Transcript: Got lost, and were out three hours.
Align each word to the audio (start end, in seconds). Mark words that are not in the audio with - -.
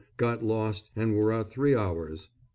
Got 0.17 0.43
lost, 0.43 0.89
and 0.95 1.13
were 1.15 1.31
out 1.31 1.51
three 1.51 1.75
hours. 1.75 2.31